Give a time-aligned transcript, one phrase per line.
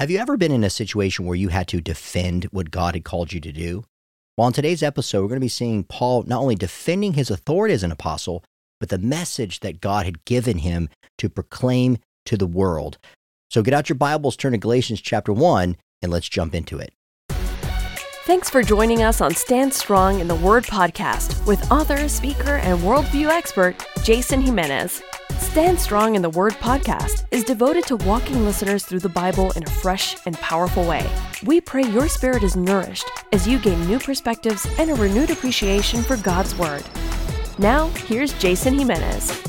[0.00, 3.02] Have you ever been in a situation where you had to defend what God had
[3.02, 3.82] called you to do?
[4.36, 7.74] Well, in today's episode, we're going to be seeing Paul not only defending his authority
[7.74, 8.44] as an apostle,
[8.78, 10.88] but the message that God had given him
[11.18, 12.96] to proclaim to the world.
[13.50, 16.92] So get out your Bibles, turn to Galatians chapter 1, and let's jump into it.
[18.24, 22.78] Thanks for joining us on Stand Strong in the Word podcast with author, speaker, and
[22.82, 25.02] worldview expert Jason Jimenez.
[25.38, 29.62] Stand Strong in the Word podcast is devoted to walking listeners through the Bible in
[29.62, 31.08] a fresh and powerful way.
[31.44, 36.02] We pray your spirit is nourished as you gain new perspectives and a renewed appreciation
[36.02, 36.84] for God's Word.
[37.58, 39.47] Now, here's Jason Jimenez.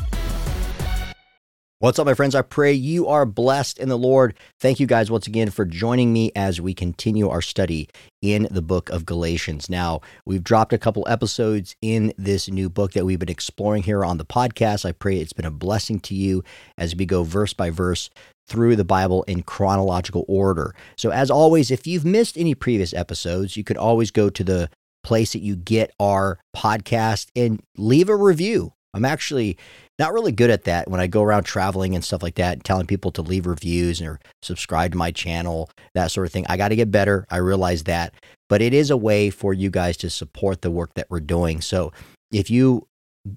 [1.82, 2.36] What's up, my friends?
[2.36, 4.38] I pray you are blessed in the Lord.
[4.60, 7.88] Thank you guys once again for joining me as we continue our study
[8.22, 9.70] in the book of Galatians.
[9.70, 14.04] Now, we've dropped a couple episodes in this new book that we've been exploring here
[14.04, 14.84] on the podcast.
[14.84, 16.44] I pray it's been a blessing to you
[16.78, 18.10] as we go verse by verse
[18.50, 20.76] through the Bible in chronological order.
[20.98, 24.70] So, as always, if you've missed any previous episodes, you can always go to the
[25.02, 28.74] place that you get our podcast and leave a review.
[28.94, 29.58] I'm actually
[30.00, 32.88] not really good at that when I go around traveling and stuff like that, telling
[32.88, 36.46] people to leave reviews or subscribe to my channel, that sort of thing.
[36.50, 37.26] I got to get better.
[37.30, 38.14] I realize that.
[38.48, 41.62] But it is a way for you guys to support the work that we're doing.
[41.62, 41.92] So
[42.32, 42.88] if you,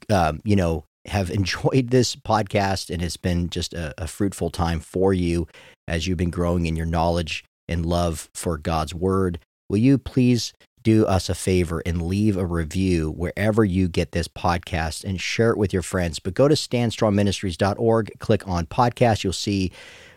[0.08, 4.80] um, you know, have enjoyed this podcast and it's been just a, a fruitful time
[4.80, 5.48] for you
[5.88, 10.52] as you've been growing in your knowledge and love for God's word, will you please
[10.82, 15.50] do us a favor and leave a review wherever you get this podcast and share
[15.50, 16.18] it with your friends.
[16.18, 19.24] But go to standstrongministries.org, click on podcast.
[19.24, 19.72] You'll see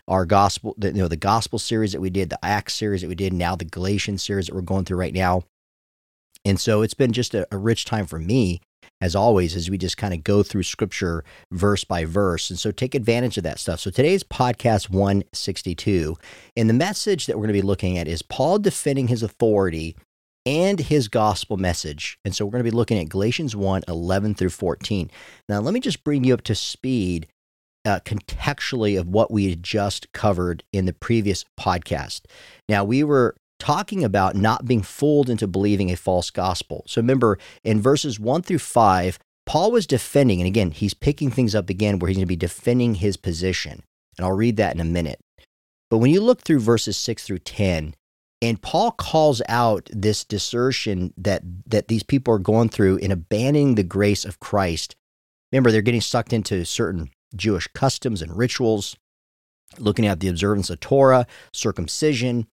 [0.08, 3.08] our gospel, the, you know, the gospel series that we did, the Acts series that
[3.08, 5.42] we did, now the Galatians series that we're going through right now.
[6.44, 8.60] And so it's been just a, a rich time for me,
[9.00, 12.50] as always, as we just kind of go through scripture verse by verse.
[12.50, 13.80] And so take advantage of that stuff.
[13.80, 16.16] So today's podcast 162.
[16.56, 19.96] And the message that we're going to be looking at is Paul defending his authority
[20.46, 22.18] and his gospel message.
[22.24, 25.10] And so we're going to be looking at Galatians 1 11 through 14.
[25.48, 27.26] Now, let me just bring you up to speed
[27.84, 32.22] uh, contextually of what we had just covered in the previous podcast.
[32.68, 36.84] Now, we were talking about not being fooled into believing a false gospel.
[36.86, 41.54] So remember, in verses 1 through 5, Paul was defending, and again, he's picking things
[41.54, 43.82] up again where he's going to be defending his position.
[44.18, 45.20] And I'll read that in a minute.
[45.90, 47.94] But when you look through verses 6 through 10,
[48.42, 53.74] and Paul calls out this desertion that that these people are going through in abandoning
[53.74, 54.94] the grace of Christ.
[55.52, 58.96] Remember, they're getting sucked into certain Jewish customs and rituals,
[59.78, 62.46] looking at the observance of Torah, circumcision.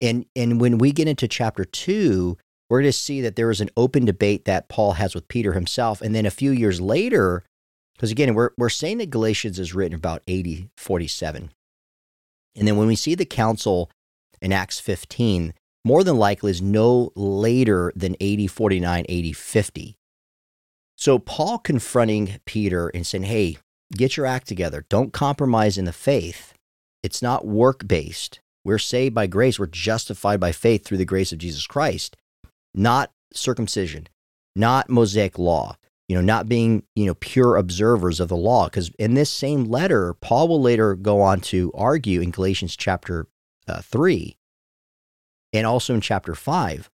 [0.00, 2.36] And and when we get into chapter two,
[2.68, 5.52] we're going to see that there is an open debate that Paul has with Peter
[5.52, 6.00] himself.
[6.00, 7.44] And then a few years later,
[7.94, 11.50] because again, we're, we're saying that Galatians is written about AD, 47.
[12.56, 13.90] And then when we see the council
[14.40, 15.54] in Acts 15
[15.86, 19.96] more than likely is no later than AD 49, AD 50.
[20.96, 23.58] So Paul confronting Peter and saying, hey,
[23.94, 24.84] get your act together.
[24.88, 26.54] Don't compromise in the faith.
[27.04, 28.40] It's not work based.
[28.64, 29.60] We're saved by grace.
[29.60, 32.16] We're justified by faith through the grace of Jesus Christ,
[32.74, 34.08] not circumcision,
[34.56, 35.76] not Mosaic law,
[36.08, 38.64] you know, not being, you know, pure observers of the law.
[38.64, 43.28] Because in this same letter, Paul will later go on to argue in Galatians chapter
[43.68, 44.36] uh, 3
[45.52, 46.90] and also in chapter 5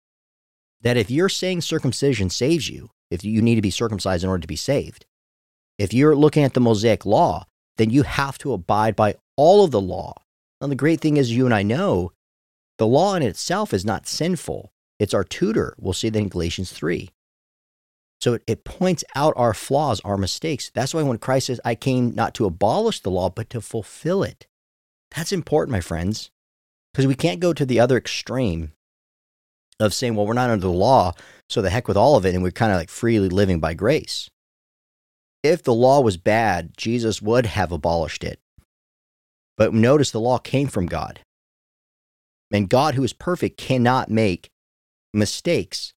[0.82, 4.42] that if you're saying circumcision saves you, if you need to be circumcised in order
[4.42, 5.06] to be saved,
[5.78, 7.46] if you're looking at the Mosaic law,
[7.76, 10.14] then you have to abide by all of the law.
[10.60, 12.12] And the great thing is, you and I know
[12.78, 14.72] the law in itself is not sinful.
[14.98, 15.74] It's our tutor.
[15.78, 17.10] We'll see that in Galatians 3.
[18.20, 20.70] So it, it points out our flaws, our mistakes.
[20.74, 24.22] That's why when Christ says, I came not to abolish the law, but to fulfill
[24.22, 24.46] it.
[25.14, 26.30] That's important, my friends
[26.96, 28.72] because we can't go to the other extreme
[29.78, 31.12] of saying, well, we're not under the law,
[31.46, 33.74] so the heck with all of it, and we're kind of like freely living by
[33.74, 34.30] grace.
[35.42, 38.38] If the law was bad, Jesus would have abolished it.
[39.58, 41.20] But notice the law came from God.
[42.50, 44.48] And God, who is perfect, cannot make
[45.12, 45.92] mistakes.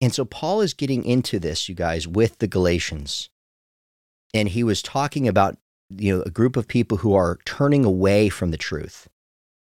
[0.00, 3.30] And so Paul is getting into this, you guys, with the Galatians.
[4.32, 5.56] And he was talking about,
[5.90, 9.08] you know, a group of people who are turning away from the truth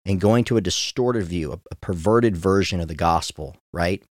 [0.05, 4.03] and going to a distorted view, a, a perverted version of the gospel, right?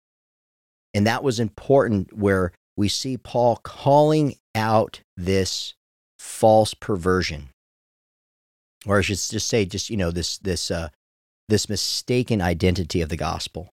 [0.93, 5.75] And that was important where we see Paul calling out this
[6.19, 7.49] false perversion.
[8.85, 10.89] Or I should just say, just, you know, this, this, uh,
[11.49, 13.69] this mistaken identity of the gospel.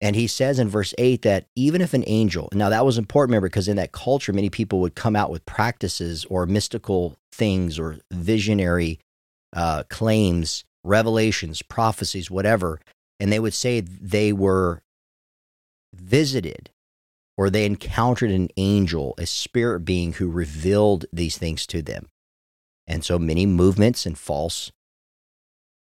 [0.00, 3.30] And he says in verse 8 that even if an angel, now that was important,
[3.30, 7.78] remember, because in that culture, many people would come out with practices or mystical things
[7.78, 9.00] or visionary
[9.54, 12.80] uh, claims revelations, prophecies, whatever,
[13.20, 14.82] and they would say they were
[15.94, 16.70] visited
[17.36, 22.08] or they encountered an angel, a spirit being who revealed these things to them.
[22.86, 24.72] And so many movements and false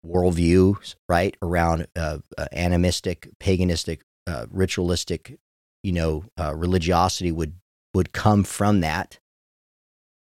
[0.04, 5.38] worldviews, right, around uh, uh, animistic, paganistic, uh, ritualistic,
[5.82, 7.54] you know, uh, religiosity would
[7.94, 9.18] would come from that,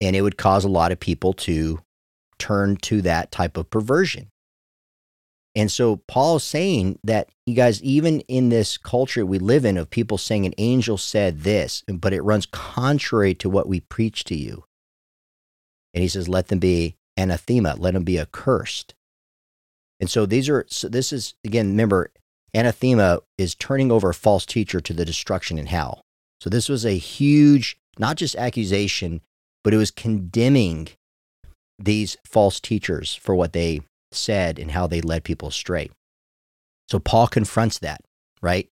[0.02, 1.80] and it would cause a lot of people to
[2.38, 4.30] turn to that type of perversion.
[5.56, 9.78] And so Paul is saying that you guys, even in this culture we live in,
[9.78, 14.24] of people saying an angel said this, but it runs contrary to what we preach
[14.26, 14.66] to you.
[15.94, 18.96] And he says, let them be anathema, let them be accursed.
[20.00, 22.12] And so these are, so this is, again, remember,
[22.54, 26.02] anathema is turning over a false teacher to the destruction in hell.
[26.42, 29.22] So this was a huge, not just accusation,
[29.64, 30.90] but it was condemning
[31.78, 33.82] these false teachers for what they
[34.16, 35.90] said and how they led people astray.
[36.90, 38.02] So Paul confronts that,
[38.42, 38.68] right?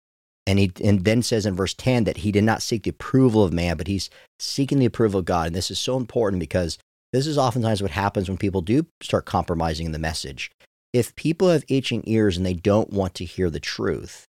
[0.47, 3.43] And he and then says in verse 10 that he did not seek the approval
[3.43, 5.49] of man, but he's seeking the approval of God.
[5.49, 6.79] And this is so important because
[7.13, 10.51] this is oftentimes what happens when people do start compromising the message
[10.97, 14.27] if people have itching ears and they don't want to hear the truth,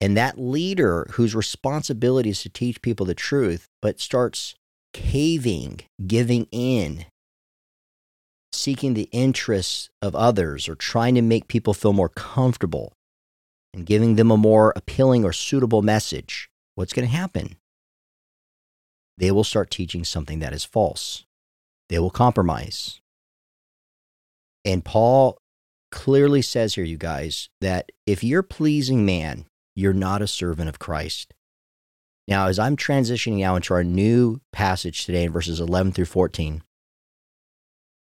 [0.00, 4.54] and that leader whose responsibility is to teach people the truth, but starts
[4.92, 7.06] caving, giving in,
[8.52, 12.94] seeking the interests of others, or trying to make people feel more comfortable
[13.74, 17.56] and giving them a more appealing or suitable message, what's going to happen?
[19.18, 21.26] They will start teaching something that is false.
[21.88, 23.00] They will compromise.
[24.64, 25.38] And Paul
[25.90, 30.78] clearly says here, you guys, that if you're pleasing man, you're not a servant of
[30.78, 31.34] Christ.
[32.26, 36.62] Now, as I'm transitioning now into our new passage today in verses 11 through 14,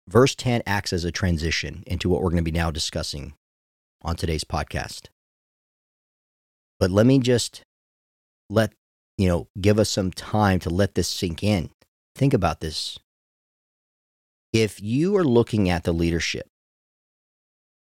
[0.07, 3.33] verse 10 acts as a transition into what we're going to be now discussing
[4.01, 5.07] on today's podcast.
[6.79, 7.63] But let me just
[8.49, 8.73] let,
[9.17, 11.69] you know, give us some time to let this sink in.
[12.15, 12.99] Think about this.
[14.51, 16.47] If you are looking at the leadership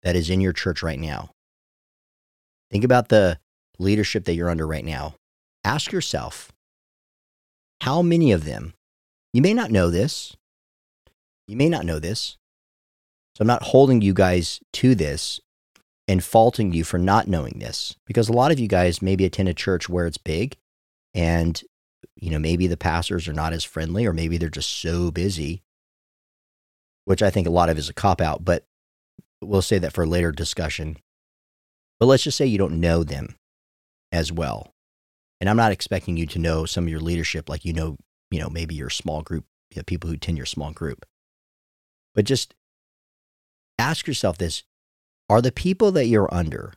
[0.02, 1.30] that is in your church right now.
[2.70, 3.38] Think about the
[3.78, 5.14] leadership that you're under right now.
[5.64, 6.52] Ask yourself,
[7.82, 8.74] how many of them,
[9.32, 10.36] you may not know this,
[11.46, 12.36] you may not know this.
[13.36, 15.40] So I'm not holding you guys to this
[16.06, 19.48] and faulting you for not knowing this because a lot of you guys maybe attend
[19.48, 20.56] a church where it's big
[21.14, 21.62] and
[22.16, 25.62] you know maybe the pastors are not as friendly or maybe they're just so busy
[27.04, 28.66] which I think a lot of is a cop out but
[29.42, 30.96] we'll say that for later discussion.
[31.98, 33.36] But let's just say you don't know them
[34.10, 34.72] as well.
[35.40, 37.96] And I'm not expecting you to know some of your leadership like you know,
[38.30, 41.04] you know, maybe your small group, you know, people who attend your small group.
[42.14, 42.54] But just
[43.78, 44.64] ask yourself this
[45.28, 46.74] are the people that you're under,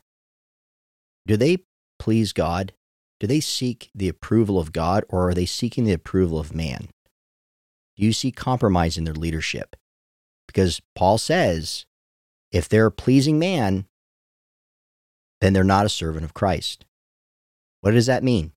[1.28, 1.60] do they
[2.00, 2.74] please God?
[3.20, 6.90] Do they seek the approval of God or are they seeking the approval of man?
[7.96, 9.76] Do you see compromise in their leadership?
[10.48, 11.86] Because Paul says
[12.52, 13.86] if they're pleasing man,
[15.42, 16.86] then they're not a servant of Christ.
[17.82, 18.52] What does that mean?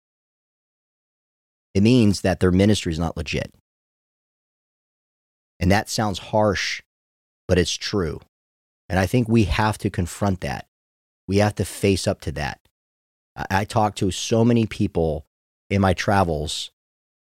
[1.75, 3.53] It means that their ministry is not legit.
[5.61, 6.83] And that sounds harsh,
[7.47, 8.21] but it's true.
[8.89, 10.67] And I think we have to confront that.
[11.27, 12.61] We have to face up to that.
[13.37, 15.27] I, I talk to so many people
[15.71, 16.71] in my travels,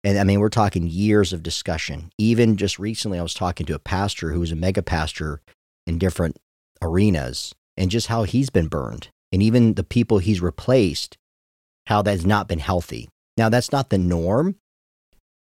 [0.05, 2.11] and I mean, we're talking years of discussion.
[2.19, 5.41] Even just recently, I was talking to a pastor who was a mega pastor
[5.87, 6.37] in different
[6.81, 11.17] arenas and just how he's been burned and even the people he's replaced,
[11.87, 13.09] how that's not been healthy.
[13.37, 14.57] Now, that's not the norm,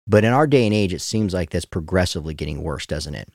[0.08, 3.30] but in our day and age, it seems like that's progressively getting worse, doesn't it?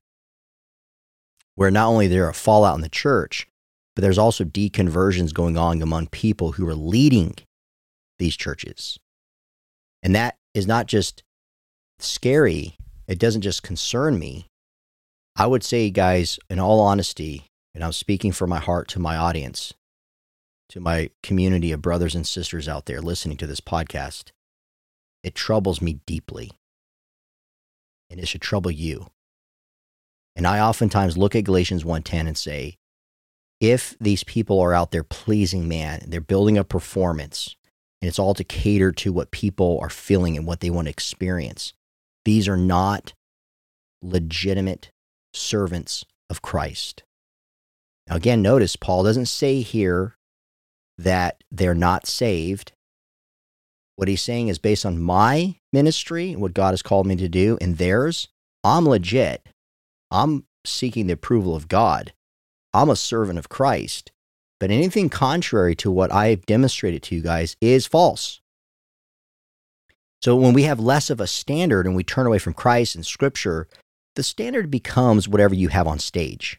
[1.56, 3.46] Where not only there a fallout in the church,
[3.94, 7.34] but there's also deconversions going on among people who are leading
[8.18, 8.98] these churches.
[10.02, 11.22] And that is not just
[11.98, 12.76] scary,
[13.08, 14.46] it doesn't just concern me.
[15.36, 19.16] I would say, guys, in all honesty, and I'm speaking from my heart to my
[19.16, 19.74] audience,
[20.70, 24.30] to my community of brothers and sisters out there listening to this podcast.
[25.22, 26.50] It troubles me deeply.
[28.10, 29.06] And it should trouble you.
[30.36, 32.76] And I oftentimes look at Galatians 1:10 and say,
[33.60, 37.56] if these people are out there pleasing man, they're building a performance,
[38.00, 40.90] and it's all to cater to what people are feeling and what they want to
[40.90, 41.74] experience.
[42.24, 43.12] These are not
[44.02, 44.90] legitimate
[45.34, 47.02] servants of Christ.
[48.08, 50.16] Now, again, notice Paul doesn't say here
[50.96, 52.72] that they're not saved.
[54.00, 57.58] What he's saying is based on my ministry, what God has called me to do,
[57.60, 58.28] and theirs,
[58.64, 59.46] I'm legit.
[60.10, 62.14] I'm seeking the approval of God.
[62.72, 64.10] I'm a servant of Christ.
[64.58, 68.40] But anything contrary to what I've demonstrated to you guys is false.
[70.22, 73.04] So when we have less of a standard and we turn away from Christ and
[73.04, 73.68] scripture,
[74.16, 76.58] the standard becomes whatever you have on stage.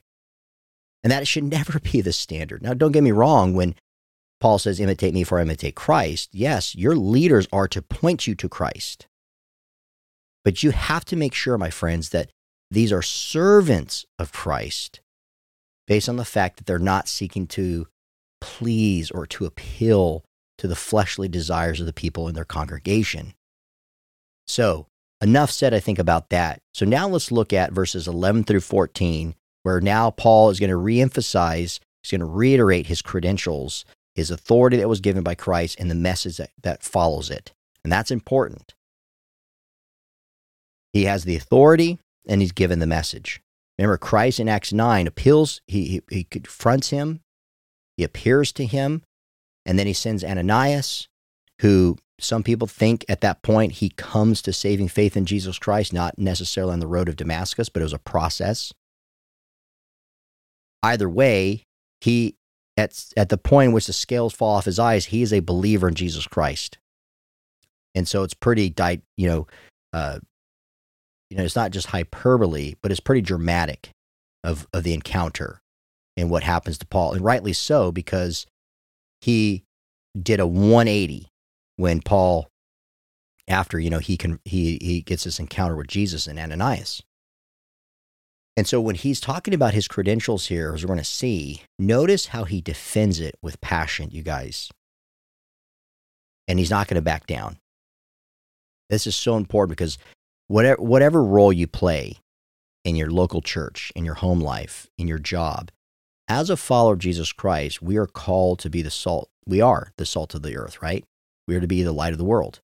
[1.04, 2.62] And that should never be the standard.
[2.62, 3.74] Now, don't get me wrong, when
[4.42, 8.36] Paul says, imitate me for I imitate Christ, yes, your leaders are to point you
[8.36, 9.08] to Christ.
[10.44, 12.32] But you have to make sure, my friends, that
[12.72, 15.00] these are servants of Christ
[15.88, 17.88] based on the fact that they're not seeking to
[18.40, 20.24] please or to appeal
[20.58, 23.34] to the fleshly desires of the people in their congregation.
[24.48, 24.88] So,
[25.22, 26.62] enough said, I think, about that.
[26.74, 30.76] So, now let's look at verses 11 through 14, where now Paul is going to
[30.76, 33.86] reemphasize, he's going to reiterate his credentials,
[34.22, 37.52] his authority that was given by Christ, and the message that, that follows it.
[37.84, 38.76] And that's important.
[40.94, 43.42] He has the authority and he's given the message.
[43.78, 47.22] Remember, Christ in Acts 9 appeals, he, he, he confronts him,
[47.98, 49.02] he appears to him,
[49.66, 51.08] and then he sends Ananias,
[51.62, 55.94] who some people think at that point he comes to saving faith in Jesus Christ,
[55.94, 58.72] not necessarily on the road of Damascus, but it was a process.
[60.84, 61.66] Either way,
[62.02, 62.36] he
[62.82, 65.40] at, at the point in which the scales fall off his eyes, he is a
[65.40, 66.78] believer in Jesus Christ.
[67.94, 68.74] And so it's pretty,
[69.18, 69.48] you know,
[69.94, 70.20] uh,
[71.30, 73.92] you know, it's not just hyperbole, but it's pretty dramatic
[74.44, 75.62] of, of the encounter
[76.18, 77.14] and what happens to Paul.
[77.14, 78.46] And rightly so, because
[79.22, 79.64] he
[80.20, 81.28] did a 180
[81.78, 82.50] when Paul,
[83.48, 87.02] after, you know, he can, he, he gets this encounter with Jesus and Ananias.
[88.62, 92.28] And so when he's talking about his credentials here, as we're going to see, notice
[92.28, 94.70] how he defends it with passion, you guys.
[96.48, 97.58] And he's not going to back down.
[98.88, 99.98] This is so important because
[100.48, 102.18] whatever, whatever role you play
[102.86, 105.72] in your local church, in your home life, in your job,
[106.28, 109.32] as a follower of Jesus Christ, we are called to be the salt.
[109.48, 111.04] We are the salt of the earth, right?
[111.48, 112.60] We are to be the light of the world.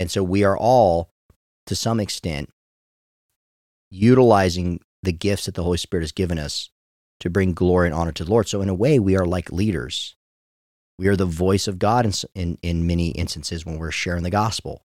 [0.00, 1.10] And so we are all,
[1.66, 2.50] to some extent,
[3.90, 6.70] utilizing the gifts that the Holy Spirit has given us
[7.20, 8.48] to bring glory and honor to the Lord.
[8.48, 10.16] So, in a way, we are like leaders.
[10.98, 14.30] We are the voice of God in, in, in many instances when we're sharing the
[14.30, 14.84] gospel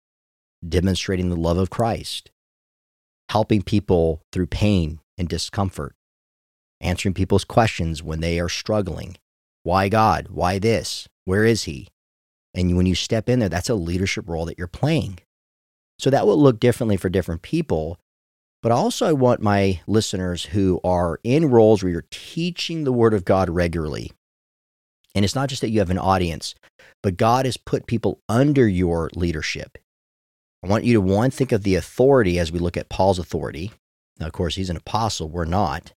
[0.67, 2.31] demonstrating the love of Christ,
[3.31, 5.95] helping people through pain and discomfort,
[6.81, 9.17] answering people's questions when they are struggling.
[9.63, 10.29] Why God?
[10.31, 11.09] Why this?
[11.25, 11.89] Where is He?
[12.55, 15.19] And when you step in there, that's a leadership role that you're playing.
[15.99, 17.99] So that will look differently for different people.
[18.63, 23.15] But also, I want my listeners who are in roles where you're teaching the Word
[23.15, 24.13] of God regularly.
[25.15, 26.55] And it's not just that you have an audience,
[27.03, 29.79] but God has put people under your leadership.
[30.65, 33.73] I want you to one think of the authority as we look at Paul's authority.
[34.19, 35.93] Now, of course, he's an apostle, we're not.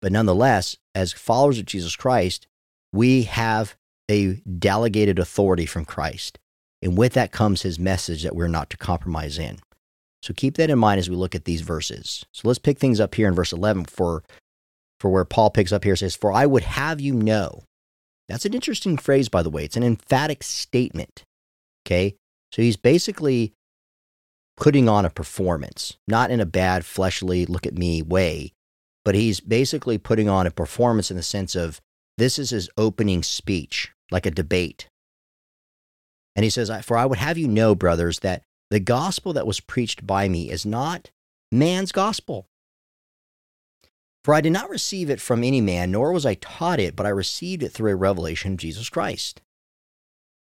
[0.00, 2.46] But nonetheless, as followers of Jesus Christ,
[2.92, 3.76] we have
[4.10, 6.38] a delegated authority from Christ.
[6.80, 9.58] And with that comes his message that we're not to compromise in.
[10.22, 12.24] So keep that in mind as we look at these verses.
[12.32, 14.22] So let's pick things up here in verse 11 for,
[15.00, 17.64] for where Paul picks up here says, For I would have you know.
[18.28, 19.64] That's an interesting phrase, by the way.
[19.64, 21.24] It's an emphatic statement.
[21.84, 22.14] Okay.
[22.52, 23.52] So he's basically
[24.56, 28.52] putting on a performance, not in a bad, fleshly, look at me way,
[29.04, 31.80] but he's basically putting on a performance in the sense of
[32.18, 34.88] this is his opening speech, like a debate.
[36.36, 39.60] And he says, For I would have you know, brothers, that the gospel that was
[39.60, 41.10] preached by me is not
[41.50, 42.48] man's gospel.
[44.24, 47.04] For I did not receive it from any man, nor was I taught it, but
[47.04, 49.42] I received it through a revelation of Jesus Christ.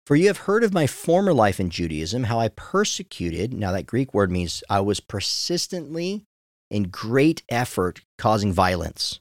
[0.04, 3.54] For you have heard of my former life in Judaism, how I persecuted.
[3.54, 6.24] Now, that Greek word means I was persistently
[6.68, 9.20] in great effort causing violence.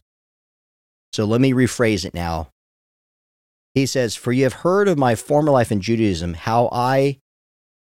[1.14, 2.50] So let me rephrase it now.
[3.76, 7.20] He says, For you have heard of my former life in Judaism, how I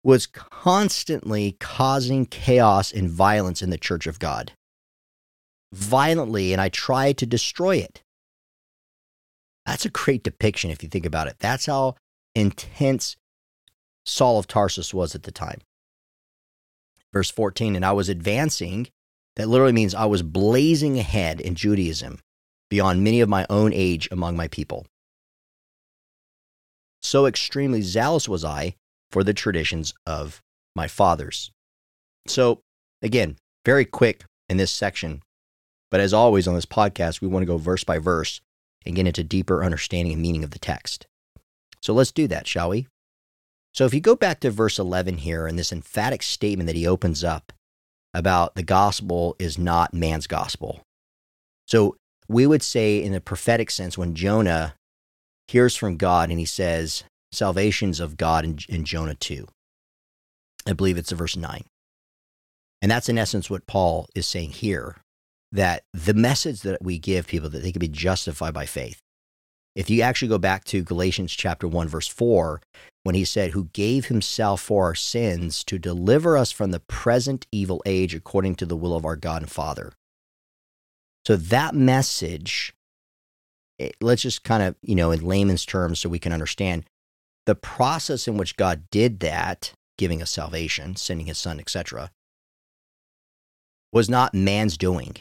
[0.04, 4.54] was constantly causing chaos and violence in the church of God.
[5.74, 8.02] Violently, and I tried to destroy it.
[9.66, 11.36] That's a great depiction if you think about it.
[11.40, 11.96] That's how
[12.34, 13.18] intense
[14.06, 15.60] Saul of Tarsus was at the time.
[17.14, 18.88] Verse 14, and I was advancing,
[19.36, 22.20] that literally means I was blazing ahead in Judaism
[22.70, 24.86] beyond many of my own age among my people.
[27.02, 28.76] So extremely zealous was I
[29.12, 30.42] for the traditions of
[30.76, 31.52] my fathers.
[32.28, 32.62] So,
[33.02, 35.22] again, very quick in this section,
[35.92, 38.42] but as always on this podcast, we want to go verse by verse
[38.86, 41.08] and get into deeper understanding and meaning of the text.
[41.82, 42.88] So let's do that, shall we?
[43.74, 46.88] So if you go back to verse 11 here and this emphatic statement that he
[46.88, 47.54] opens up
[48.14, 50.82] about the gospel is not man's gospel.
[51.68, 51.96] So
[52.28, 54.74] we would say, in the prophetic sense, when Jonah
[55.48, 59.48] hears from God and he says, Salvation's of God in, in Jonah 2.
[60.68, 61.64] I believe it's verse 9.
[62.82, 64.98] And that's in essence what Paul is saying here
[65.52, 69.00] that the message that we give people that they can be justified by faith.
[69.76, 72.62] If you actually go back to Galatians chapter 1 verse 4
[73.04, 77.48] when he said who gave himself for our sins to deliver us from the present
[77.52, 79.94] evil age according to the will of our God and Father.
[81.26, 82.74] So that message
[83.80, 86.86] eh, let's just kind of, you know, in layman's terms so we can understand
[87.50, 92.12] the process in which God did that, giving us salvation, sending his son, etc.,
[93.92, 95.16] was not man's doing.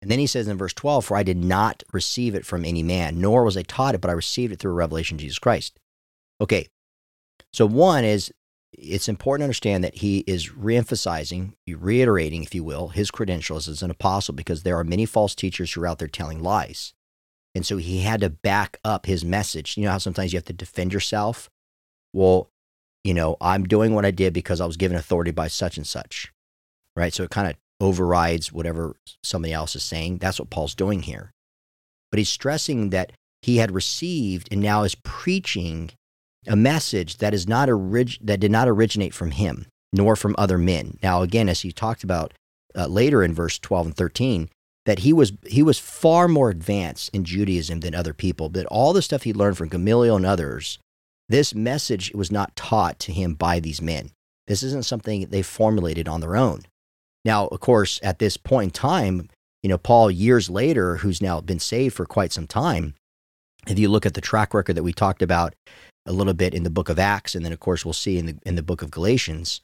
[0.00, 2.84] And then he says in verse 12, For I did not receive it from any
[2.84, 5.40] man, nor was I taught it, but I received it through a revelation of Jesus
[5.40, 5.80] Christ.
[6.40, 6.68] Okay,
[7.52, 8.32] so one is
[8.72, 13.82] it's important to understand that he is reemphasizing, reiterating, if you will, his credentials as
[13.82, 16.94] an apostle because there are many false teachers who are out there telling lies.
[17.54, 19.76] And so he had to back up his message.
[19.76, 21.48] You know how sometimes you have to defend yourself?
[22.12, 22.50] Well,
[23.04, 25.86] you know, I'm doing what I did because I was given authority by such and
[25.86, 26.32] such,
[26.96, 27.12] right?
[27.12, 30.18] So it kind of overrides whatever somebody else is saying.
[30.18, 31.32] That's what Paul's doing here.
[32.10, 33.12] But he's stressing that
[33.42, 35.90] he had received and now is preaching
[36.46, 40.58] a message that is not orig- that did not originate from him nor from other
[40.58, 40.98] men.
[41.02, 42.34] Now again as he talked about
[42.74, 44.50] uh, later in verse 12 and 13
[44.88, 48.94] that he was he was far more advanced in Judaism than other people, that all
[48.94, 50.78] the stuff he learned from Gamaliel and others,
[51.28, 54.12] this message was not taught to him by these men.
[54.46, 56.62] This isn't something they formulated on their own.
[57.22, 59.28] Now, of course, at this point in time,
[59.62, 62.94] you know, Paul, years later, who's now been saved for quite some time,
[63.66, 65.52] if you look at the track record that we talked about
[66.06, 68.24] a little bit in the book of Acts, and then of course we'll see in
[68.24, 69.60] the in the book of Galatians,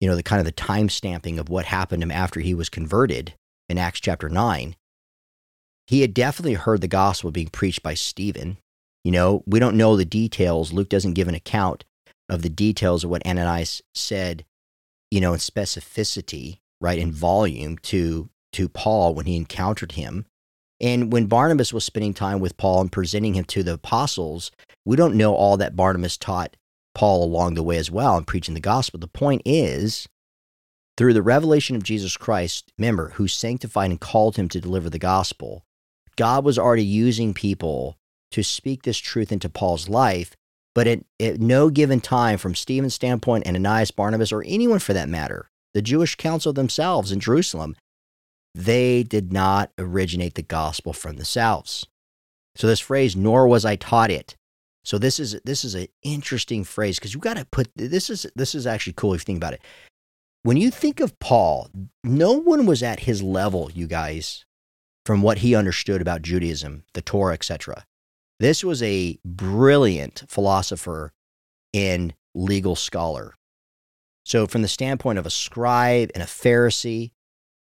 [0.00, 2.54] you know, the kind of the time stamping of what happened to him after he
[2.54, 3.34] was converted
[3.68, 4.76] in Acts chapter nine.
[5.86, 8.58] He had definitely heard the gospel being preached by Stephen.
[9.04, 10.72] You know, we don't know the details.
[10.72, 11.84] Luke doesn't give an account
[12.28, 14.44] of the details of what Ananias said,
[15.10, 20.26] you know, in specificity right, in volume to to Paul when he encountered him.
[20.80, 24.50] And when Barnabas was spending time with Paul and presenting him to the apostles,
[24.84, 26.56] we don't know all that Barnabas taught
[26.94, 29.00] Paul along the way as well in preaching the gospel.
[29.00, 30.06] The point is,
[30.96, 34.98] through the revelation of Jesus Christ, remember, who sanctified and called him to deliver the
[34.98, 35.64] gospel,
[36.16, 37.96] God was already using people
[38.30, 40.34] to speak this truth into Paul's life.
[40.74, 44.92] But at, at no given time, from Stephen's standpoint, and Ananias, Barnabas, or anyone for
[44.92, 47.76] that matter, the Jewish council themselves in Jerusalem,
[48.54, 51.86] they did not originate the gospel from themselves.
[52.56, 54.36] So this phrase, nor was I taught it.
[54.84, 58.26] So this is this is an interesting phrase because you got to put this is
[58.36, 59.62] this is actually cool if you think about it.
[60.44, 61.70] When you think of Paul,
[62.04, 64.44] no one was at his level, you guys,
[65.04, 67.84] from what he understood about Judaism, the Torah, etc.
[68.38, 71.12] This was a brilliant philosopher
[71.72, 73.34] and legal scholar.
[74.24, 77.10] So, from the standpoint of a scribe and a Pharisee,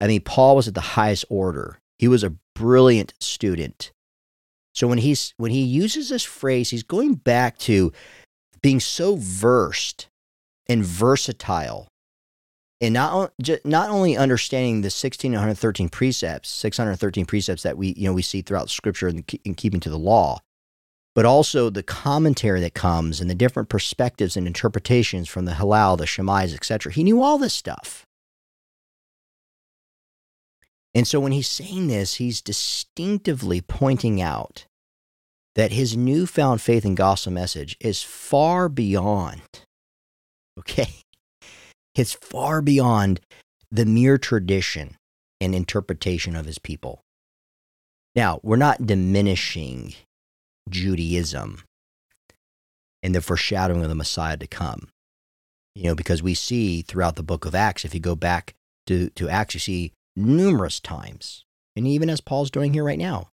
[0.02, 1.80] I mean, Paul was at the highest order.
[1.98, 3.94] He was a brilliant student.
[4.74, 7.94] So when he's when he uses this phrase, he's going back to
[8.62, 10.10] being so versed
[10.68, 11.88] and versatile,
[12.84, 13.32] and not
[13.64, 18.70] not only understanding the 1613 precepts, 613 precepts that we you know we see throughout
[18.70, 20.40] Scripture and in keeping to the law,
[21.16, 25.96] but also the commentary that comes and the different perspectives and interpretations from the Hillel
[25.96, 26.92] the Shammais etc.
[26.92, 28.06] He knew all this stuff.
[30.94, 34.66] And so when he's saying this, he's distinctively pointing out
[35.56, 39.42] that his newfound faith in gospel message is far beyond,
[40.60, 41.03] okay?
[41.96, 43.22] It's far beyond
[43.72, 44.98] the mere tradition
[45.40, 47.02] and interpretation of his people.
[48.16, 49.96] Now, we're not diminishing
[50.70, 51.64] Judaism
[53.02, 54.90] and the foreshadowing of the Messiah to come.
[55.76, 58.54] You know, because we see throughout the book of Acts, if you go back
[58.88, 63.30] to, to Acts, you see numerous times, and even as Paul's doing here right now,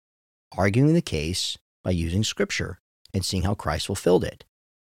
[0.56, 2.78] arguing the case by using scripture
[3.14, 4.44] and seeing how Christ fulfilled it.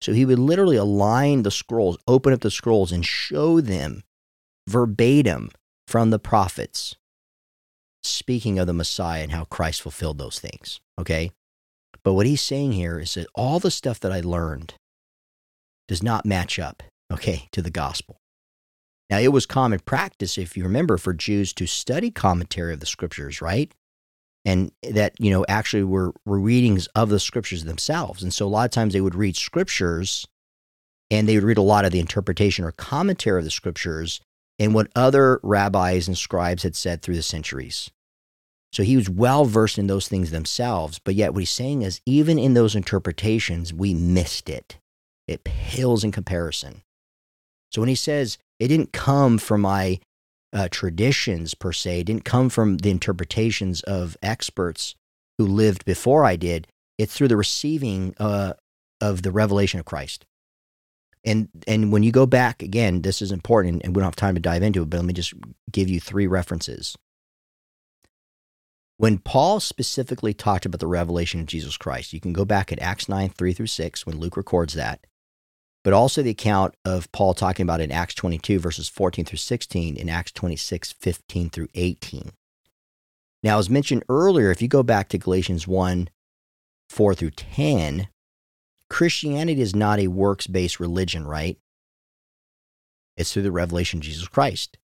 [0.00, 4.02] So he would literally align the scrolls, open up the scrolls, and show them
[4.68, 5.50] verbatim
[5.86, 6.96] from the prophets,
[8.02, 10.80] speaking of the Messiah and how Christ fulfilled those things.
[11.00, 11.30] Okay?
[12.04, 14.74] But what he's saying here is that all the stuff that I learned
[15.88, 16.82] does not match up,
[17.12, 18.20] okay, to the gospel.
[19.10, 22.86] Now, it was common practice, if you remember, for Jews to study commentary of the
[22.86, 23.72] scriptures, right?
[24.48, 28.22] And that, you know, actually were, were readings of the scriptures themselves.
[28.22, 30.26] And so a lot of times they would read scriptures
[31.10, 34.22] and they would read a lot of the interpretation or commentary of the scriptures
[34.58, 37.90] and what other rabbis and scribes had said through the centuries.
[38.72, 40.98] So he was well versed in those things themselves.
[40.98, 44.78] But yet, what he's saying is, even in those interpretations, we missed it.
[45.26, 46.82] It pales in comparison.
[47.70, 50.00] So when he says it didn't come from my
[50.52, 54.94] uh, traditions per se, didn't come from the interpretations of experts
[55.38, 56.66] who lived before I did,
[56.98, 58.54] it's through the receiving uh,
[59.00, 60.26] of the revelation of Christ.
[61.24, 64.34] And and when you go back again, this is important, and we don't have time
[64.34, 65.34] to dive into it, but let me just
[65.70, 66.96] give you three references.
[68.96, 72.80] When Paul specifically talked about the revelation of Jesus Christ, you can go back at
[72.80, 75.06] Acts 9, 3 through 6, when Luke records that,
[75.84, 79.96] but also the account of Paul talking about in Acts 22, verses 14 through 16,
[79.96, 82.30] in Acts 26, 15 through 18.
[83.42, 86.08] Now, as mentioned earlier, if you go back to Galatians 1,
[86.88, 88.08] 4 through 10,
[88.90, 91.58] Christianity is not a works based religion, right?
[93.16, 94.78] It's through the revelation of Jesus Christ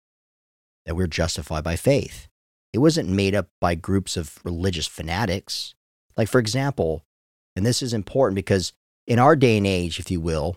[0.85, 2.29] that we're justified by faith.
[2.73, 5.75] It wasn't made up by groups of religious fanatics.
[6.17, 7.05] Like, for example,
[7.55, 8.73] and this is important because
[9.07, 10.57] in our day and age, if you will,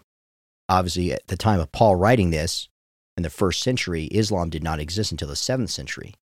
[0.69, 2.69] obviously at the time of Paul writing this,
[3.17, 6.15] in the first century, Islam did not exist until the seventh century.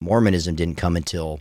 [0.00, 1.40] Mormonism didn't come until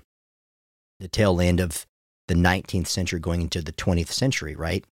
[1.00, 1.86] the tail end of
[2.28, 4.86] the 19th century, going into the 20th century, right?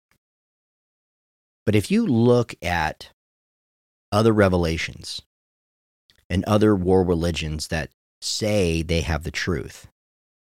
[1.67, 3.11] But if you look at
[4.11, 5.23] other revelations
[6.29, 9.89] and other world religions that say they have the truth,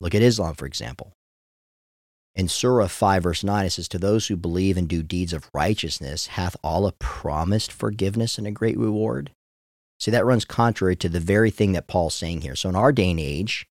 [0.01, 1.13] look at Islam, for example.
[2.41, 5.51] In Surah 5, verse 9, it says, To those who believe and do deeds of
[5.53, 9.33] righteousness, hath Allah promised forgiveness and a great reward?
[9.99, 12.57] See, that runs contrary to the very thing that Paul's saying here.
[12.57, 13.67] So in our day and age,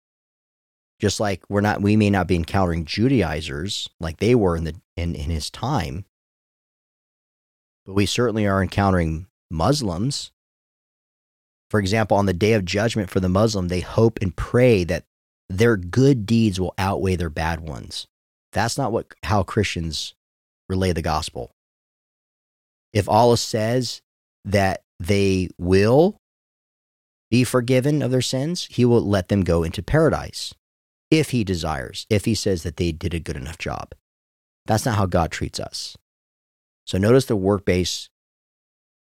[0.99, 4.75] just like we're not we may not be encountering Judaizers like they were in the
[4.97, 6.05] in, in his time,
[7.85, 10.33] but we certainly are encountering Muslims.
[11.71, 15.05] For example, on the day of judgment for the Muslim, they hope and pray that
[15.49, 18.09] their good deeds will outweigh their bad ones.
[18.57, 20.15] That's not what how Christians
[20.67, 21.51] relay the gospel.
[22.95, 24.01] If Allah says
[24.47, 26.17] that they will
[27.31, 30.55] be forgiven of their sins, he will let them go into paradise
[31.11, 33.93] if he desires, if he says that they did a good enough job.
[34.65, 35.95] That's not how God treats us.
[36.87, 38.09] So notice the work based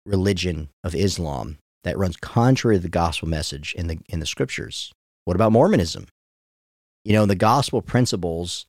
[0.04, 4.92] religion of Islam that runs contrary to the gospel message in the, in the scriptures.
[5.26, 6.08] What about Mormonism?
[7.04, 8.66] You know, the gospel principles,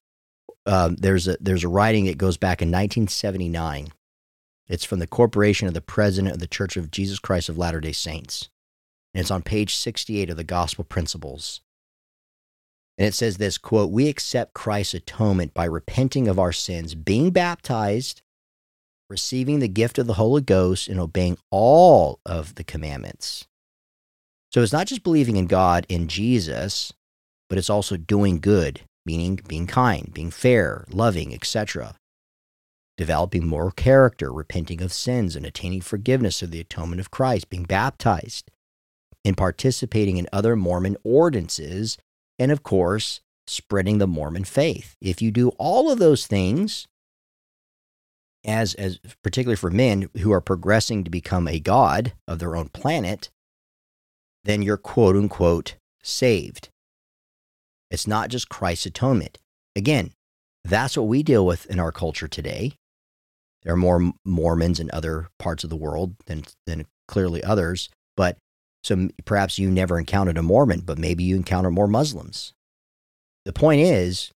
[0.66, 3.90] um, there's, a, there's a writing that goes back in 1979.
[4.68, 7.80] It's from the Corporation of the President of the Church of Jesus Christ of Latter
[7.80, 8.50] day Saints.
[9.14, 11.62] And it's on page 68 of the gospel principles.
[12.98, 17.32] And it says this quote, We accept Christ's atonement by repenting of our sins, being
[17.32, 18.22] baptized,
[19.10, 23.48] receiving the gift of the Holy Ghost, and obeying all of the commandments.
[24.52, 26.94] So it's not just believing in God, in Jesus,
[27.50, 31.96] but it's also doing good, meaning being kind, being fair, loving, etc.
[32.98, 37.64] Developing moral character, repenting of sins, and attaining forgiveness of the atonement of Christ, being
[37.64, 38.50] baptized,
[39.24, 41.98] and participating in other Mormon ordinances,
[42.40, 44.96] and of course, spreading the Mormon faith.
[45.02, 46.88] If you do all of those things,
[48.46, 52.70] as as particularly for men who are progressing to become a god of their own
[52.70, 53.30] planet,
[54.44, 56.70] then you're quote unquote saved.
[57.92, 59.38] It's not just Christ's atonement.
[59.76, 60.12] Again,
[60.64, 62.74] that's what we deal with in our culture today.
[63.64, 68.38] There are more Mormons in other parts of the world than than clearly others, but
[68.84, 72.54] so perhaps you never encountered a Mormon, but maybe you encounter more Muslims.
[73.46, 74.32] The point is,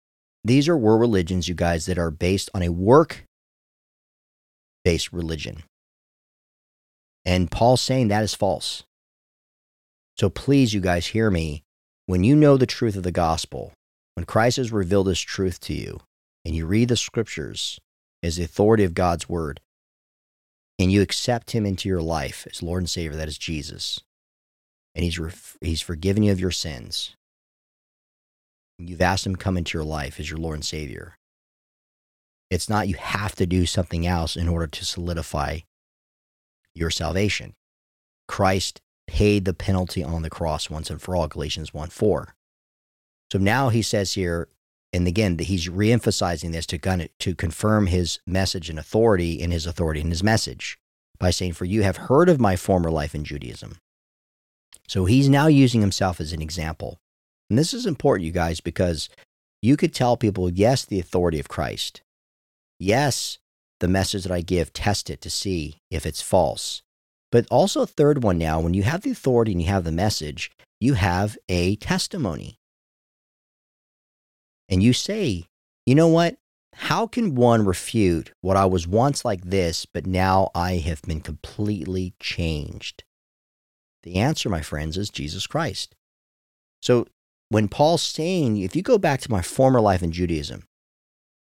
[0.44, 3.24] these are world religions, you guys, that are based on a work
[4.84, 5.64] based religion.
[7.24, 8.84] And Paul's saying that is false.
[10.16, 11.64] So please, you guys, hear me.
[12.06, 13.72] When you know the truth of the gospel,
[14.14, 16.00] when Christ has revealed his truth to you,
[16.44, 17.80] and you read the scriptures
[18.22, 19.60] as the authority of God's word,
[20.78, 24.00] and you accept him into your life as Lord and Savior, that is Jesus,
[24.94, 27.16] and he's, ref- he's forgiven you of your sins,
[28.78, 31.16] and you've asked him to come into your life as your Lord and Savior,
[32.50, 35.58] it's not you have to do something else in order to solidify
[36.72, 37.54] your salvation.
[38.28, 42.34] Christ paid the penalty on the cross once and for all, Galatians 1 4.
[43.32, 44.48] So now he says here,
[44.92, 49.50] and again, he's reemphasizing this to, kind of, to confirm his message and authority in
[49.50, 50.78] his authority in his message
[51.18, 53.78] by saying, For you have heard of my former life in Judaism.
[54.88, 56.98] So he's now using himself as an example.
[57.50, 59.08] And this is important, you guys, because
[59.60, 62.02] you could tell people, yes, the authority of Christ,
[62.78, 63.38] yes,
[63.80, 66.82] the message that I give, test it to see if it's false.
[67.36, 69.92] But also, a third one now, when you have the authority and you have the
[69.92, 72.58] message, you have a testimony.
[74.70, 75.44] and you say,
[75.84, 76.36] you know what?
[76.72, 81.20] How can one refute what I was once like this, but now I have been
[81.20, 83.04] completely changed?
[84.02, 85.94] The answer, my friends, is Jesus Christ.
[86.80, 87.06] So
[87.50, 90.64] when Paul's saying, if you go back to my former life in Judaism,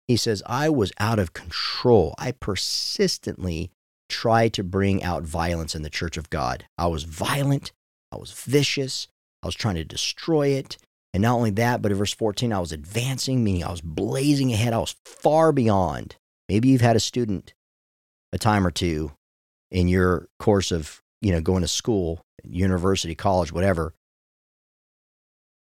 [0.09, 2.17] he says, I was out of control.
[2.19, 3.71] I persistently
[4.09, 6.67] tried to bring out violence in the church of God.
[6.79, 7.73] I was violent.
[8.13, 9.09] I was vicious.
[9.43, 10.77] I was trying to destroy it.
[11.13, 14.53] And not only that, but in verse 14, I was advancing, meaning I was blazing
[14.53, 14.73] ahead.
[14.73, 16.17] I was far beyond.
[16.49, 17.55] Maybe you've had a student
[18.33, 19.13] a time or two
[19.71, 23.95] in your course of, you know, going to school, university, college, whatever.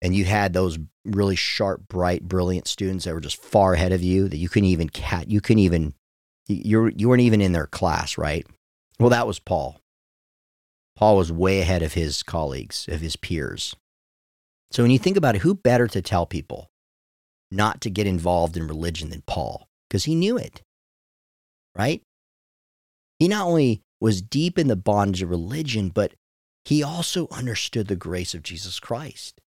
[0.01, 4.03] And you had those really sharp, bright, brilliant students that were just far ahead of
[4.03, 5.93] you that you couldn't even cat, you couldn't even,
[6.47, 8.45] you you weren't even in their class, right?
[8.99, 9.79] Well, that was Paul.
[10.95, 13.75] Paul was way ahead of his colleagues, of his peers.
[14.71, 16.69] So when you think about it, who better to tell people
[17.51, 19.67] not to get involved in religion than Paul?
[19.87, 20.63] Because he knew it,
[21.75, 22.01] right?
[23.19, 26.13] He not only was deep in the bondage of religion, but
[26.65, 29.39] he also understood the grace of Jesus Christ.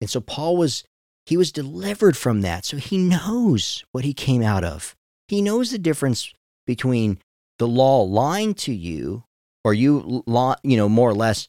[0.00, 0.84] And so Paul was,
[1.26, 2.64] he was delivered from that.
[2.64, 4.96] So he knows what he came out of.
[5.28, 6.32] He knows the difference
[6.66, 7.18] between
[7.58, 9.24] the law lying to you
[9.62, 10.24] or you,
[10.62, 11.48] you know, more or less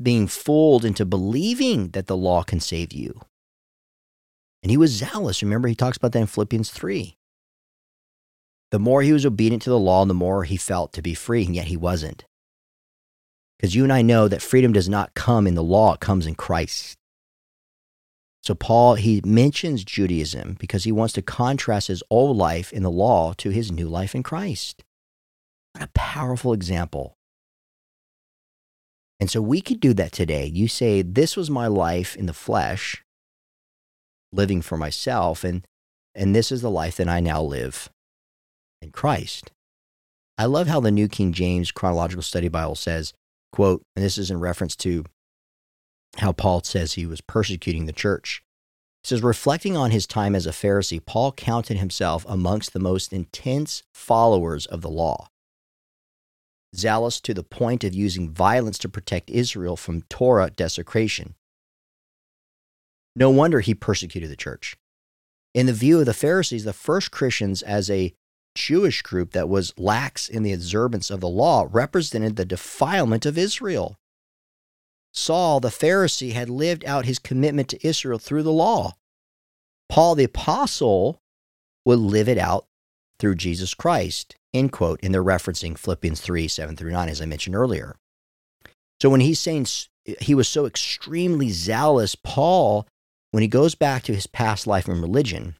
[0.00, 3.20] being fooled into believing that the law can save you.
[4.62, 5.42] And he was zealous.
[5.42, 7.16] Remember, he talks about that in Philippians 3.
[8.72, 11.46] The more he was obedient to the law, the more he felt to be free,
[11.46, 12.24] and yet he wasn't.
[13.56, 16.26] Because you and I know that freedom does not come in the law, it comes
[16.26, 16.98] in Christ.
[18.46, 22.90] So, Paul, he mentions Judaism because he wants to contrast his old life in the
[22.90, 24.84] law to his new life in Christ.
[25.72, 27.16] What a powerful example
[29.18, 30.46] and so we could do that today.
[30.46, 33.02] You say, This was my life in the flesh,
[34.32, 35.66] living for myself, and,
[36.14, 37.88] and this is the life that I now live
[38.82, 39.52] in Christ.
[40.38, 43.14] I love how the New King James Chronological Study Bible says,
[43.52, 45.04] quote, and this is in reference to
[46.18, 48.42] how Paul says he was persecuting the church.
[49.04, 53.84] Says, reflecting on his time as a Pharisee, Paul counted himself amongst the most intense
[53.92, 55.28] followers of the law
[56.76, 61.34] zealous to the point of using violence to protect Israel from Torah desecration.
[63.14, 64.76] No wonder he persecuted the church.
[65.54, 68.12] In the view of the Pharisees, the first Christians, as a
[68.54, 73.38] Jewish group that was lax in the observance of the law, represented the defilement of
[73.38, 73.96] Israel.
[75.16, 78.92] Saul, the Pharisee, had lived out his commitment to Israel through the law.
[79.88, 81.18] Paul, the apostle,
[81.84, 82.66] would live it out
[83.18, 87.26] through Jesus Christ end quote, and they're referencing Philippians 3 7 through 9, as I
[87.26, 87.96] mentioned earlier.
[89.00, 89.66] So when he's saying
[90.20, 92.86] he was so extremely zealous, Paul,
[93.30, 95.56] when he goes back to his past life in religion,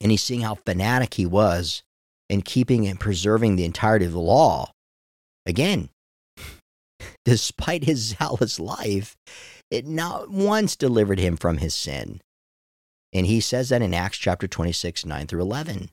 [0.00, 1.82] and he's seeing how fanatic he was
[2.28, 4.70] in keeping and preserving the entirety of the law,
[5.46, 5.88] again,
[7.24, 9.16] despite his zealous life,
[9.70, 12.20] it not once delivered him from his sin.
[13.12, 15.90] And he says that in Acts chapter 26, 9 through 11.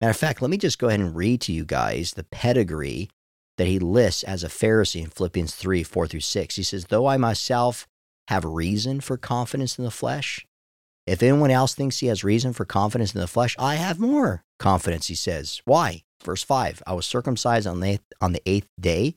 [0.00, 3.08] Matter of fact, let me just go ahead and read to you guys the pedigree
[3.56, 6.56] that he lists as a Pharisee in Philippians 3 4 through 6.
[6.56, 7.86] He says, Though I myself
[8.28, 10.46] have reason for confidence in the flesh,
[11.06, 14.44] if anyone else thinks he has reason for confidence in the flesh, I have more
[14.58, 15.60] confidence, he says.
[15.64, 16.02] Why?
[16.22, 19.14] Verse 5 I was circumcised on the, on the eighth day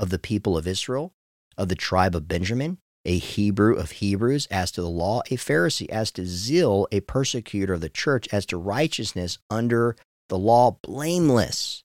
[0.00, 1.12] of the people of Israel,
[1.56, 5.88] of the tribe of Benjamin, a Hebrew of Hebrews, as to the law, a Pharisee,
[5.88, 9.96] as to zeal, a persecutor of the church, as to righteousness under
[10.28, 11.84] the law, blameless.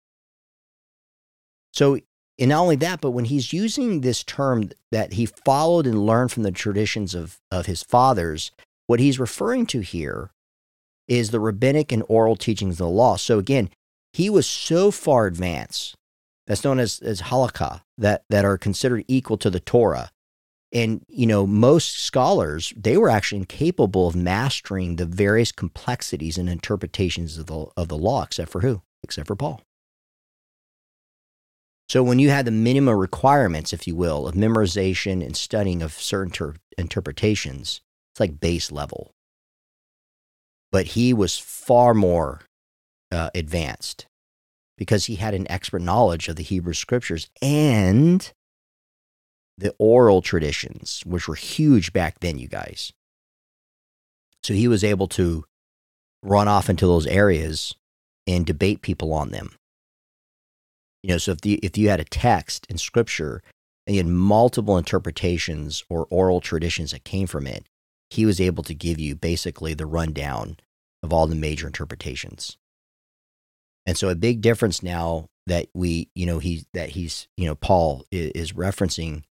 [1.73, 1.99] So,
[2.39, 6.32] and not only that, but when he's using this term that he followed and learned
[6.32, 8.51] from the traditions of, of his fathers,
[8.88, 10.32] what he's referring to here
[11.08, 13.15] is the rabbinic and oral teachings of the law.
[13.15, 13.69] So again,
[14.13, 15.95] he was so far advanced,
[16.47, 20.12] that's known as, as halakha, that, that are considered equal to the Torah
[20.75, 26.49] and, you know, most scholars, they were actually incapable of mastering the various complexities and
[26.49, 28.81] interpretations of the, of the law, except for who?
[29.01, 29.62] Except for Paul.
[31.88, 35.93] So when you had the minimum requirements, if you will, of memorization and studying of
[35.93, 37.79] certain ter- interpretations,
[38.12, 39.12] it's like base level.
[40.73, 42.41] But he was far more
[43.13, 44.08] uh, advanced
[44.78, 48.32] because he had an expert knowledge of the Hebrew scriptures and
[49.58, 52.92] the oral traditions, which were huge back then, you guys.
[54.44, 55.46] So he was able to
[56.22, 57.74] run off into those areas
[58.28, 59.56] and debate people on them.
[61.04, 63.42] You know, so if, the, if you had a text in scripture
[63.86, 67.66] and you had multiple interpretations or oral traditions that came from it,
[68.10, 70.58] he was able to give you basically the rundown
[71.04, 72.58] of all the major interpretations.
[73.86, 77.56] And so a big difference now that we, you know, he that he's, you know,
[77.56, 79.24] Paul is, is referencing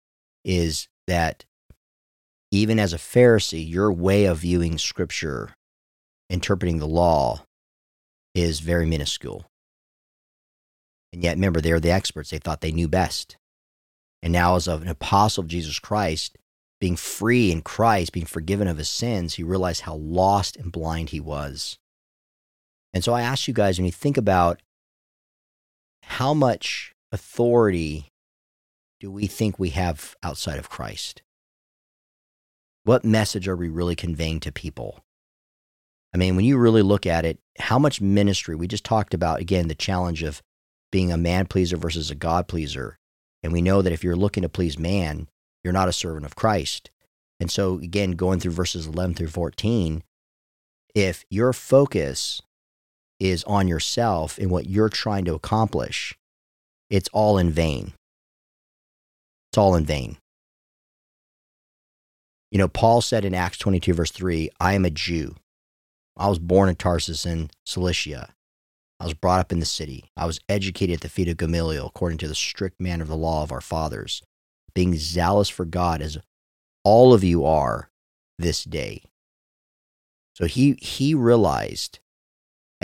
[0.44, 1.44] is that
[2.50, 5.56] even as a Pharisee, your way of viewing scripture,
[6.30, 7.44] interpreting the law,
[8.34, 9.44] is very minuscule.
[11.12, 12.30] And yet, remember, they're the experts.
[12.30, 13.36] They thought they knew best.
[14.22, 16.38] And now, as an apostle of Jesus Christ,
[16.80, 21.10] being free in Christ, being forgiven of his sins, he realized how lost and blind
[21.10, 21.78] he was.
[22.94, 24.62] And so I ask you guys when you think about
[26.04, 28.12] how much authority
[29.00, 31.22] do we think we have outside of Christ?
[32.84, 35.04] What message are we really conveying to people?
[36.14, 39.40] I mean, when you really look at it, how much ministry, we just talked about,
[39.40, 40.42] again, the challenge of
[40.92, 42.98] being a man pleaser versus a God pleaser.
[43.42, 45.28] And we know that if you're looking to please man,
[45.64, 46.90] you're not a servant of Christ.
[47.40, 50.04] And so, again, going through verses 11 through 14,
[50.94, 52.40] if your focus
[53.24, 56.14] is on yourself and what you're trying to accomplish,
[56.90, 57.94] it's all in vain.
[59.50, 60.18] It's all in vain.
[62.50, 65.34] You know, Paul said in Acts 22, verse 3, I am a Jew.
[66.16, 68.28] I was born in Tarsus in Cilicia.
[69.00, 70.04] I was brought up in the city.
[70.16, 73.16] I was educated at the feet of Gamaliel according to the strict manner of the
[73.16, 74.22] law of our fathers,
[74.74, 76.18] being zealous for God as
[76.84, 77.88] all of you are
[78.38, 79.02] this day.
[80.36, 81.98] So he, he realized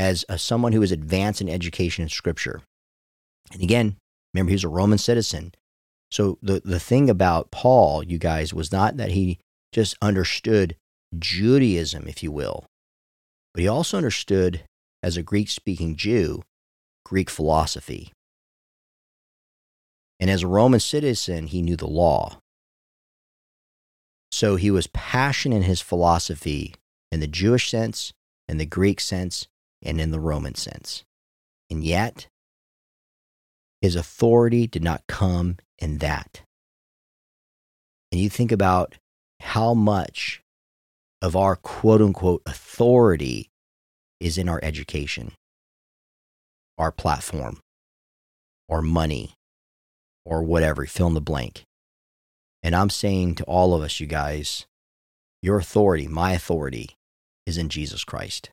[0.01, 2.63] as a, someone who was advanced in education in scripture.
[3.53, 3.97] And again,
[4.33, 5.53] remember, he was a Roman citizen.
[6.11, 9.39] So the, the thing about Paul, you guys, was not that he
[9.73, 10.75] just understood
[11.19, 12.65] Judaism, if you will,
[13.53, 14.63] but he also understood,
[15.03, 16.43] as a Greek speaking Jew,
[17.05, 18.11] Greek philosophy.
[20.19, 22.39] And as a Roman citizen, he knew the law.
[24.33, 26.75] So he was passionate in his philosophy
[27.13, 28.13] in the Jewish sense,
[28.49, 29.47] in the Greek sense,
[29.83, 31.05] and in the Roman sense.
[31.71, 32.29] And yet,
[33.81, 36.43] his authority did not come in that.
[38.13, 38.97] And you think about
[39.41, 40.43] how much
[41.23, 43.49] of our quote unquote authority
[44.19, 45.33] is in our education,
[46.77, 47.61] our platform,
[48.69, 49.35] or money,
[50.25, 51.65] or whatever, fill in the blank.
[52.63, 54.67] And I'm saying to all of us, you guys,
[55.43, 56.91] your authority, my authority,
[57.47, 58.51] is in Jesus Christ.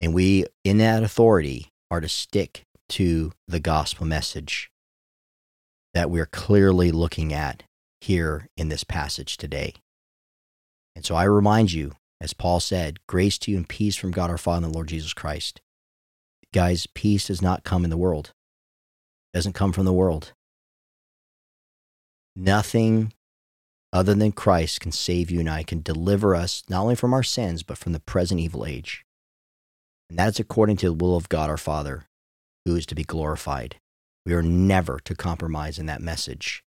[0.00, 4.70] And we, in that authority, are to stick to the gospel message
[5.94, 7.64] that we're clearly looking at
[8.00, 9.74] here in this passage today.
[10.94, 14.30] And so I remind you, as Paul said, grace to you and peace from God
[14.30, 15.60] our Father and the Lord Jesus Christ.
[16.52, 18.32] Guys, peace does not come in the world.
[19.32, 20.32] It doesn't come from the world.
[22.34, 23.12] Nothing
[23.92, 27.22] other than Christ can save you and I, can deliver us not only from our
[27.22, 29.04] sins, but from the present evil age.
[30.08, 32.04] And that is according to the will of God our Father,
[32.64, 33.76] who is to be glorified.
[34.24, 36.62] We are never to compromise in that message.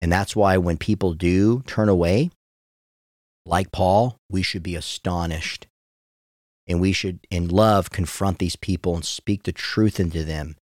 [0.00, 2.30] And that's why when people do turn away,
[3.46, 5.66] like Paul, we should be astonished.
[6.66, 10.56] And we should, in love, confront these people and speak the truth into them.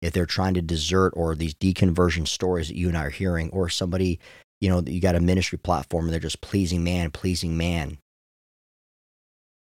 [0.00, 3.50] If they're trying to desert or these deconversion stories that you and I are hearing,
[3.50, 4.20] or somebody,
[4.60, 7.98] you know, you got a ministry platform and they're just pleasing man, pleasing man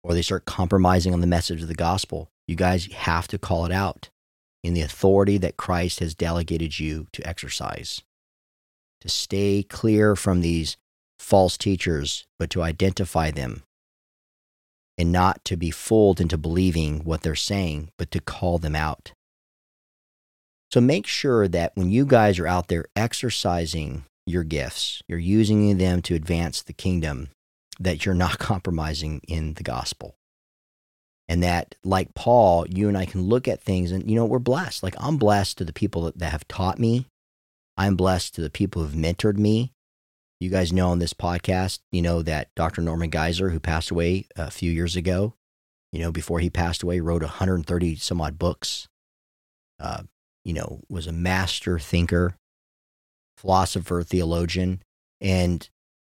[0.04, 3.66] or they start compromising on the message of the gospel, you guys have to call
[3.66, 4.10] it out
[4.64, 8.02] in the authority that Christ has delegated you to exercise.
[9.02, 10.78] To stay clear from these
[11.18, 13.64] false teachers, but to identify them
[14.98, 19.14] and not to be fooled into believing what they're saying, but to call them out.
[20.72, 25.78] So make sure that when you guys are out there exercising your gifts, you're using
[25.78, 27.30] them to advance the kingdom,
[27.80, 30.16] that you're not compromising in the gospel.
[31.28, 34.40] And that, like Paul, you and I can look at things and, you know, we're
[34.40, 34.84] blessed.
[34.84, 37.08] Like I'm blessed to the people that, that have taught me.
[37.78, 39.72] I'm blessed to the people who've mentored me.
[40.42, 42.82] You guys know on this podcast, you know, that Dr.
[42.82, 45.36] Norman Geisler, who passed away a few years ago,
[45.92, 48.88] you know, before he passed away, wrote 130 some odd books.
[49.80, 50.04] Uh,
[50.44, 52.36] you know, was a master thinker,
[53.38, 54.82] philosopher, theologian.
[55.20, 55.70] And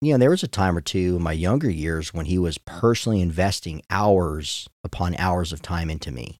[0.03, 2.59] you know, there was a time or two in my younger years when he was
[2.59, 6.39] personally investing hours upon hours of time into me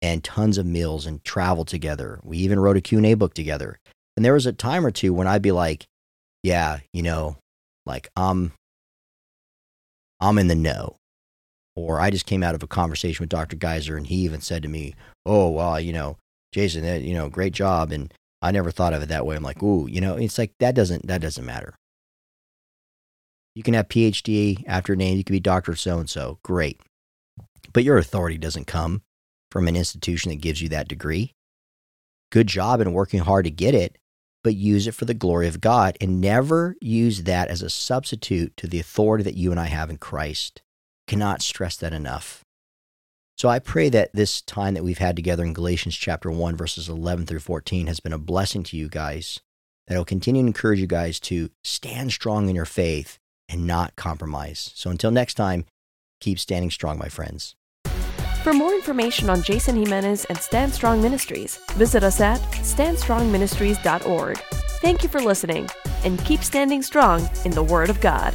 [0.00, 2.20] and tons of meals and travel together.
[2.24, 3.78] We even wrote a Q&A book together.
[4.16, 5.84] And there was a time or two when I'd be like,
[6.42, 7.36] yeah, you know,
[7.84, 8.52] like I'm
[10.18, 10.96] I'm in the know.
[11.76, 13.56] Or I just came out of a conversation with Dr.
[13.56, 14.94] Geisler and he even said to me,
[15.26, 16.16] "Oh, well, you know,
[16.52, 19.36] Jason, that, you know, great job." And I never thought of it that way.
[19.36, 21.74] I'm like, "Ooh, you know, it's like that doesn't that doesn't matter."
[23.54, 25.16] You can have PhD after your name.
[25.16, 25.76] You can be Dr.
[25.76, 26.38] So and so.
[26.42, 26.80] Great.
[27.72, 29.02] But your authority doesn't come
[29.50, 31.34] from an institution that gives you that degree.
[32.32, 33.96] Good job in working hard to get it,
[34.42, 38.56] but use it for the glory of God and never use that as a substitute
[38.56, 40.62] to the authority that you and I have in Christ.
[41.06, 42.42] Cannot stress that enough.
[43.36, 46.88] So I pray that this time that we've had together in Galatians chapter 1, verses
[46.88, 49.40] 11 through 14 has been a blessing to you guys,
[49.86, 53.18] that will continue to encourage you guys to stand strong in your faith
[53.48, 54.70] and not compromise.
[54.74, 55.64] So until next time,
[56.20, 57.54] keep standing strong, my friends.
[58.42, 64.38] For more information on Jason Jimenez and Stand Strong Ministries, visit us at standstrongministries.org.
[64.82, 65.70] Thank you for listening,
[66.04, 68.34] and keep standing strong in the Word of God.